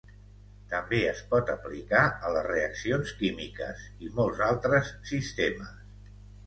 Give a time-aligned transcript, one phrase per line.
[0.69, 5.81] També es pot aplicar a les reaccions químiques i molts altres sistemes.